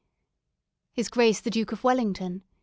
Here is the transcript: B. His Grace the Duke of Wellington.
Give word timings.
B. 0.01 0.03
His 1.01 1.09
Grace 1.09 1.41
the 1.41 1.51
Duke 1.51 1.71
of 1.73 1.83
Wellington. 1.83 2.41